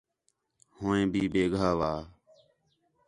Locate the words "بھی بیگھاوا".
1.11-1.93